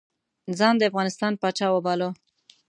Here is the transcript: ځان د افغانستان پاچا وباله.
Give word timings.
ځان 0.57 0.73
د 0.77 0.81
افغانستان 0.89 1.33
پاچا 1.41 1.67
وباله. 1.71 2.09